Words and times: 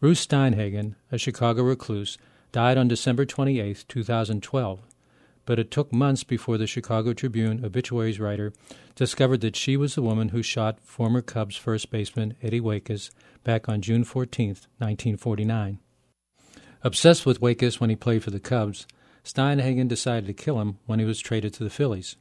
Ruth 0.00 0.18
Steinhagen, 0.18 0.94
a 1.10 1.18
Chicago 1.18 1.64
recluse, 1.64 2.18
died 2.52 2.78
on 2.78 2.86
December 2.86 3.26
28, 3.26 3.84
2012, 3.88 4.80
but 5.44 5.58
it 5.58 5.72
took 5.72 5.92
months 5.92 6.22
before 6.22 6.56
the 6.56 6.68
Chicago 6.68 7.12
Tribune 7.12 7.64
obituaries 7.64 8.20
writer 8.20 8.52
discovered 8.94 9.40
that 9.40 9.56
she 9.56 9.76
was 9.76 9.96
the 9.96 10.02
woman 10.02 10.28
who 10.28 10.40
shot 10.40 10.78
former 10.84 11.20
Cubs 11.20 11.56
first 11.56 11.90
baseman 11.90 12.36
Eddie 12.40 12.60
Waitkus 12.60 13.10
back 13.42 13.68
on 13.68 13.82
June 13.82 14.04
14, 14.04 14.50
1949. 14.78 15.80
Obsessed 16.84 17.26
with 17.26 17.40
Waitkus 17.40 17.80
when 17.80 17.90
he 17.90 17.96
played 17.96 18.22
for 18.22 18.30
the 18.30 18.38
Cubs, 18.38 18.86
Steinhagen 19.24 19.88
decided 19.88 20.28
to 20.28 20.32
kill 20.32 20.60
him 20.60 20.78
when 20.86 21.00
he 21.00 21.04
was 21.04 21.18
traded 21.18 21.52
to 21.54 21.64
the 21.64 21.70
Phillies. 21.70 22.14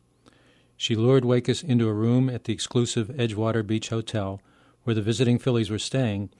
She 0.77 0.95
lured 0.95 1.23
Waitkus 1.23 1.63
into 1.63 1.87
a 1.87 1.93
room 1.93 2.27
at 2.27 2.45
the 2.45 2.53
exclusive 2.53 3.09
Edgewater 3.09 3.65
Beach 3.65 3.89
Hotel, 3.89 4.41
where 4.83 4.95
the 4.95 5.01
visiting 5.03 5.37
Phillies 5.37 5.69
were 5.69 5.77
staying, 5.77 6.31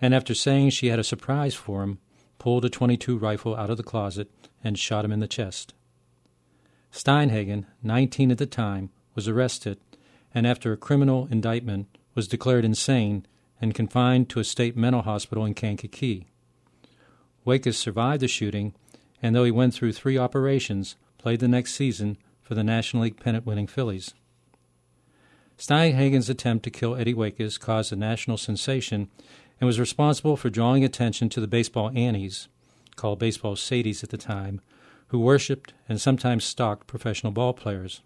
and 0.00 0.14
after 0.14 0.34
saying 0.34 0.70
she 0.70 0.88
had 0.88 0.98
a 0.98 1.04
surprise 1.04 1.54
for 1.54 1.82
him, 1.82 1.98
pulled 2.38 2.64
a 2.64 2.70
22 2.70 3.16
rifle 3.16 3.56
out 3.56 3.70
of 3.70 3.76
the 3.76 3.82
closet 3.82 4.30
and 4.62 4.78
shot 4.78 5.04
him 5.04 5.12
in 5.12 5.20
the 5.20 5.28
chest. 5.28 5.74
Steinhagen, 6.92 7.66
19 7.82 8.30
at 8.30 8.38
the 8.38 8.46
time, 8.46 8.90
was 9.14 9.28
arrested 9.28 9.78
and 10.34 10.46
after 10.46 10.72
a 10.72 10.76
criminal 10.76 11.28
indictment 11.30 11.88
was 12.14 12.28
declared 12.28 12.64
insane 12.64 13.26
and 13.60 13.74
confined 13.74 14.28
to 14.28 14.40
a 14.40 14.44
state 14.44 14.76
mental 14.76 15.02
hospital 15.02 15.44
in 15.44 15.54
Kankakee. 15.54 16.26
Waitkus 17.46 17.74
survived 17.74 18.22
the 18.22 18.28
shooting 18.28 18.74
and 19.22 19.34
though 19.34 19.44
he 19.44 19.50
went 19.50 19.74
through 19.74 19.92
three 19.92 20.18
operations, 20.18 20.96
played 21.18 21.40
the 21.40 21.48
next 21.48 21.74
season 21.74 22.18
for 22.42 22.54
the 22.54 22.64
National 22.64 23.04
League 23.04 23.18
pennant 23.18 23.46
winning 23.46 23.66
Phillies. 23.66 24.14
Steinhagen's 25.58 26.28
attempt 26.28 26.64
to 26.64 26.70
kill 26.70 26.94
Eddie 26.94 27.14
Waitkus 27.14 27.58
caused 27.58 27.92
a 27.92 27.96
national 27.96 28.36
sensation 28.36 29.08
and 29.60 29.66
was 29.66 29.80
responsible 29.80 30.36
for 30.36 30.50
drawing 30.50 30.84
attention 30.84 31.28
to 31.30 31.40
the 31.40 31.46
baseball 31.46 31.90
Annies, 31.94 32.48
called 32.96 33.18
baseball 33.18 33.56
Sadies 33.56 34.02
at 34.02 34.10
the 34.10 34.18
time, 34.18 34.60
who 35.08 35.18
worshipped 35.18 35.72
and 35.88 36.00
sometimes 36.00 36.44
stalked 36.44 36.86
professional 36.86 37.32
ball 37.32 37.52
players. 37.52 38.02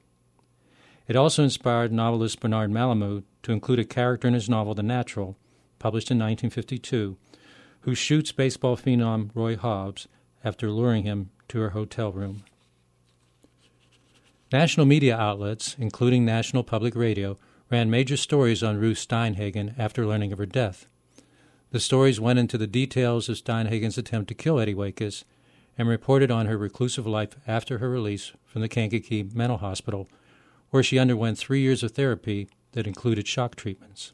It 1.08 1.16
also 1.16 1.42
inspired 1.42 1.92
novelist 1.92 2.41
Bernard 2.41 2.70
Malamud 2.70 3.25
to 3.42 3.52
include 3.52 3.78
a 3.78 3.84
character 3.84 4.28
in 4.28 4.34
his 4.34 4.48
novel 4.48 4.75
The 4.75 4.83
Natural, 4.83 5.36
published 5.78 6.10
in 6.10 6.19
1952, 6.19 7.16
who 7.80 7.94
shoots 7.94 8.32
baseball 8.32 8.77
phenom 8.77 9.30
Roy 9.34 9.56
Hobbs 9.56 10.06
after 10.44 10.70
luring 10.70 11.05
him 11.05 11.30
to 11.48 11.58
her 11.60 11.70
hotel 11.70 12.12
room. 12.12 12.44
National 14.53 14.86
media 14.86 15.16
outlets, 15.16 15.77
including 15.78 16.25
National 16.25 16.62
Public 16.62 16.94
Radio, 16.94 17.38
ran 17.70 17.88
major 17.88 18.16
stories 18.16 18.62
on 18.62 18.78
Ruth 18.78 18.98
Steinhagen 18.98 19.75
after 19.78 20.06
learning 20.06 20.32
of 20.32 20.38
her 20.38 20.47
death. 20.47 20.86
The 21.72 21.80
stories 21.80 22.20
went 22.20 22.40
into 22.40 22.58
the 22.58 22.66
details 22.66 23.28
of 23.28 23.36
Steinhagen's 23.36 23.96
attempt 23.96 24.26
to 24.28 24.34
kill 24.34 24.58
Eddie 24.58 24.74
Waitkus 24.74 25.22
and 25.78 25.88
reported 25.88 26.28
on 26.28 26.46
her 26.46 26.58
reclusive 26.58 27.06
life 27.06 27.36
after 27.46 27.78
her 27.78 27.88
release 27.88 28.32
from 28.44 28.60
the 28.60 28.68
Kankakee 28.68 29.22
Mental 29.32 29.58
Hospital, 29.58 30.08
where 30.70 30.82
she 30.82 30.98
underwent 30.98 31.38
three 31.38 31.60
years 31.60 31.84
of 31.84 31.92
therapy 31.92 32.48
that 32.72 32.88
included 32.88 33.28
shock 33.28 33.54
treatments. 33.54 34.12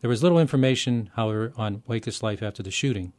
There 0.00 0.10
was 0.10 0.22
little 0.22 0.40
information, 0.40 1.10
however, 1.14 1.52
on 1.56 1.82
Waitkus' 1.88 2.24
life 2.24 2.42
after 2.42 2.62
the 2.62 2.72
shooting. 2.72 3.12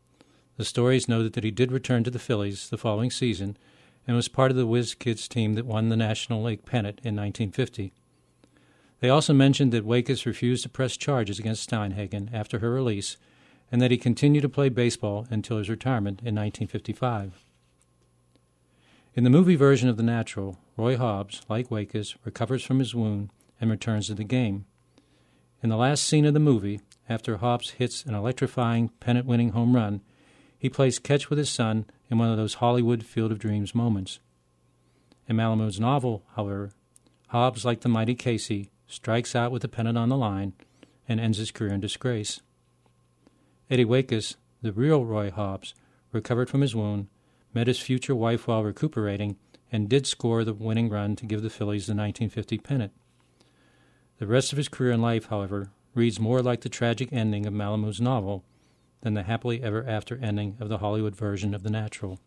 The 0.58 0.66
stories 0.66 1.08
noted 1.08 1.31
that 1.34 1.45
he 1.45 1.52
did 1.52 1.72
return 1.72 2.03
to 2.03 2.12
the 2.12 2.19
Phillies 2.19 2.69
the 2.69 2.78
following 2.78 3.09
season 3.09 3.56
and 4.06 4.17
was 4.17 4.28
part 4.28 4.52
of 4.52 4.58
the 4.58 4.67
Whiz 4.67 4.95
Kids 4.95 5.30
team 5.30 5.53
that 5.53 5.66
won 5.66 5.88
the 5.88 5.95
National 5.95 6.44
League 6.44 6.66
pennant 6.66 7.00
in 7.03 7.16
1950. 7.16 7.94
They 9.02 9.10
also 9.10 9.34
mentioned 9.34 9.72
that 9.74 9.86
Waitkus 9.86 10.26
refused 10.28 10.64
to 10.64 10.70
press 10.70 10.96
charges 10.96 11.40
against 11.40 11.68
Steinhagen 11.68 12.30
after 12.32 12.60
her 12.60 12.70
release 12.70 13.18
and 13.72 13.82
that 13.82 13.92
he 13.92 13.98
continued 13.98 14.42
to 14.42 14.50
play 14.50 14.70
baseball 14.70 15.28
until 15.32 15.58
his 15.58 15.70
retirement 15.70 16.20
in 16.20 16.36
1955. 16.36 17.44
In 19.16 19.24
the 19.24 19.30
movie 19.30 19.56
version 19.56 19.90
of 19.90 19.98
The 19.98 20.04
Natural, 20.04 20.60
Roy 20.78 20.98
Hobbs, 20.98 21.42
like 21.50 21.70
Waitkus, 21.70 22.16
recovers 22.24 22.64
from 22.64 22.80
his 22.80 22.94
wound 22.94 23.31
and 23.59 23.72
returns 23.72 24.08
to 24.08 24.14
the 24.14 24.24
game. 24.24 24.66
In 25.64 25.70
the 25.70 25.78
last 25.78 26.04
scene 26.04 26.25
of 26.25 26.34
the 26.34 26.40
movie, 26.40 26.81
after 27.09 27.38
Hobbs 27.38 27.72
hits 27.72 28.06
an 28.06 28.14
electrifying 28.14 28.90
pennant 29.00 29.25
winning 29.25 29.50
home 29.50 29.75
run, 29.75 30.02
he 30.58 30.70
plays 30.70 31.00
catch 31.00 31.30
with 31.30 31.40
his 31.40 31.50
son 31.50 31.86
in 32.09 32.20
one 32.20 32.30
of 32.30 32.38
those 32.38 32.56
Hollywood 32.56 33.04
Field 33.04 33.31
of 33.31 33.40
Dreams 33.40 33.74
moments. 33.74 34.20
In 35.28 35.36
Malamud's 35.36 35.80
novel, 35.80 36.24
however, 36.36 36.72
Hobbs, 37.30 37.66
like 37.66 37.81
the 37.81 37.90
mighty 37.90 38.16
Casey, 38.16 38.70
strikes 38.91 39.35
out 39.35 39.52
with 39.52 39.62
the 39.62 39.68
pennant 39.68 39.97
on 39.97 40.09
the 40.09 40.18
line 40.18 40.53
and 41.07 41.19
ends 41.19 41.38
his 41.38 41.50
career 41.50 41.74
in 41.74 41.79
disgrace. 41.79 42.41
Eddie 43.69 43.85
Waitkus, 43.85 44.35
the 44.62 44.74
real 44.74 45.06
Roy 45.06 45.31
Hobbs, 45.31 45.74
recovered 46.12 46.50
from 46.50 46.62
his 46.62 46.75
wound, 46.75 47.07
met 47.53 47.68
his 47.68 47.80
future 47.80 48.16
wife 48.16 48.47
while 48.47 48.63
recuperating, 48.63 49.38
and 49.72 49.88
did 49.88 50.06
score 50.06 50.44
the 50.44 50.53
winning 50.53 50.90
run 50.90 51.16
to 51.16 51.25
give 51.25 51.41
the 51.41 51.50
Phillies 51.50 51.88
the 51.88 51.94
1950 51.94 52.57
pennant. 52.57 52.91
The 54.19 54.28
rest 54.28 54.51
of 54.51 54.57
his 54.57 54.68
career 54.68 54.91
in 54.91 55.01
life, 55.01 55.28
however, 55.28 55.69
reads 55.96 56.19
more 56.19 56.41
like 56.41 56.62
the 56.62 56.69
tragic 56.69 57.09
ending 57.12 57.46
of 57.46 57.53
Malamud's 57.53 58.01
novel 58.01 58.44
than 59.01 59.13
the 59.13 59.24
happily 59.24 59.63
ever 59.63 59.88
after 59.88 60.18
ending 60.18 60.57
of 60.59 60.69
the 60.69 60.80
Hollywood 60.80 61.16
version 61.16 61.53
of 61.53 61.63
The 61.63 61.69
Natural. 61.69 62.19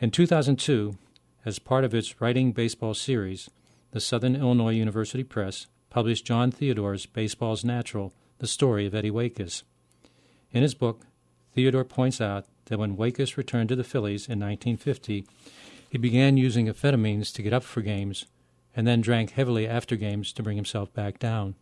In 0.00 0.10
2002, 0.10 0.98
as 1.44 1.58
part 1.58 1.84
of 1.84 1.94
its 1.94 2.20
Writing 2.20 2.52
Baseball 2.52 2.94
series, 2.94 3.48
the 3.92 4.00
Southern 4.00 4.34
Illinois 4.34 4.72
University 4.72 5.22
Press 5.22 5.66
published 5.90 6.26
John 6.26 6.50
Theodore's 6.50 7.06
Baseball's 7.06 7.64
Natural, 7.64 8.12
the 8.38 8.46
story 8.46 8.86
of 8.86 8.94
Eddie 8.94 9.10
Waitkus. 9.10 9.62
In 10.50 10.62
his 10.62 10.74
book, 10.74 11.06
Theodore 11.54 11.84
points 11.84 12.20
out 12.20 12.46
that 12.66 12.78
when 12.78 12.96
Waitkus 12.96 13.36
returned 13.36 13.68
to 13.68 13.76
the 13.76 13.84
Phillies 13.84 14.26
in 14.26 14.40
1950, 14.40 15.26
he 15.90 15.98
began 15.98 16.38
using 16.38 16.66
amphetamines 16.66 17.32
to 17.34 17.42
get 17.42 17.52
up 17.52 17.62
for 17.62 17.82
games 17.82 18.24
and 18.74 18.86
then 18.86 19.02
drank 19.02 19.32
heavily 19.32 19.68
after 19.68 19.94
games 19.96 20.32
to 20.32 20.42
bring 20.42 20.56
himself 20.56 20.92
back 20.94 21.18
down. 21.18 21.54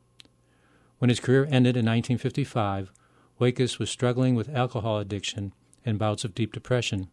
When 0.98 1.08
his 1.08 1.18
career 1.18 1.44
ended 1.44 1.76
in 1.76 1.84
1955, 1.84 2.92
Waitkus 3.40 3.80
was 3.80 3.90
struggling 3.90 4.36
with 4.36 4.54
alcohol 4.54 4.98
addiction 4.98 5.52
and 5.84 5.98
bouts 5.98 6.24
of 6.24 6.34
deep 6.34 6.52
depression. 6.52 7.08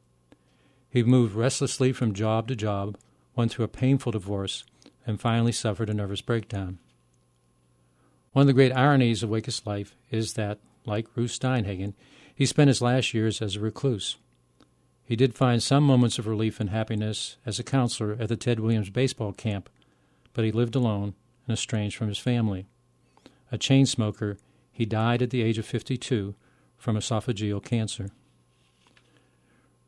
He 0.92 1.02
moved 1.02 1.34
restlessly 1.34 1.92
from 1.92 2.14
job 2.14 2.48
to 2.50 2.56
job, 2.56 2.98
went 3.36 3.52
through 3.52 3.66
a 3.66 3.70
painful 3.70 4.12
divorce, 4.12 4.64
and 5.08 5.20
finally 5.20 5.54
suffered 5.54 5.90
a 5.90 5.94
nervous 5.94 6.22
breakdown. 6.22 6.78
One 8.34 8.42
of 8.42 8.48
the 8.48 8.54
great 8.54 8.74
ironies 8.74 9.24
of 9.24 9.32
Waitkus' 9.32 9.66
life 9.66 9.96
is 10.12 10.34
that, 10.34 10.60
like 10.86 11.08
Ruth 11.16 11.32
Steinhagen, 11.32 11.96
he 12.36 12.46
spent 12.46 12.68
his 12.68 12.84
last 12.84 13.14
years 13.14 13.42
as 13.42 13.56
a 13.56 13.60
recluse. 13.60 14.18
He 15.04 15.16
did 15.16 15.34
find 15.34 15.64
some 15.64 15.84
moments 15.84 16.20
of 16.20 16.28
relief 16.28 16.60
and 16.60 16.70
happiness 16.70 17.38
as 17.46 17.58
a 17.58 17.64
counselor 17.64 18.16
at 18.20 18.28
the 18.28 18.36
Ted 18.36 18.60
Williams 18.60 18.90
baseball 18.90 19.32
camp, 19.32 19.70
but 20.34 20.46
he 20.46 20.52
lived 20.52 20.76
alone 20.76 21.16
and 21.48 21.54
estranged 21.54 21.96
from 21.96 22.10
his 22.10 22.20
family. 22.20 22.68
A 23.52 23.58
chain 23.58 23.86
smoker, 23.86 24.38
he 24.72 24.86
died 24.86 25.22
at 25.22 25.30
the 25.30 25.42
age 25.42 25.58
of 25.58 25.66
52 25.66 26.36
from 26.78 26.98
esophageal 26.98 27.64
cancer. 27.64 28.10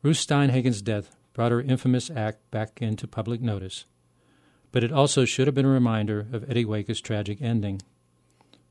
Ruth 0.02 0.16
Steinhagen's 0.16 0.80
death 0.80 1.14
brought 1.34 1.52
her 1.52 1.60
infamous 1.60 2.10
act 2.10 2.50
back 2.50 2.80
into 2.80 3.06
public 3.06 3.42
notice, 3.42 3.84
but 4.72 4.84
it 4.84 4.92
also 4.92 5.24
should 5.24 5.46
have 5.46 5.54
been 5.54 5.66
a 5.66 5.70
reminder 5.70 6.26
of 6.32 6.48
Eddie 6.48 6.64
Waitkus' 6.64 7.02
tragic 7.02 7.40
ending. 7.40 7.80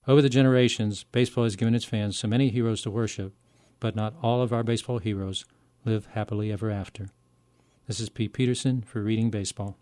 Over 0.08 0.22
the 0.22 0.30
generations, 0.30 1.04
baseball 1.04 1.44
has 1.44 1.56
given 1.56 1.76
its 1.76 1.86
fans 1.86 2.18
so 2.18 2.28
many 2.28 2.50
heroes 2.50 2.82
to 2.84 2.92
worship, 2.92 3.34
but 3.80 3.96
not 3.96 4.16
all 4.22 4.42
of 4.42 4.54
our 4.54 4.64
baseball 4.64 5.00
heroes 5.00 5.46
live 5.86 6.08
happily 6.14 6.52
ever 6.52 6.72
after. 6.72 7.10
This 7.88 8.00
is 8.00 8.10
Pete 8.10 8.34
Peterson 8.34 8.82
for 8.82 9.02
Reading 9.02 9.30
Baseball. 9.30 9.78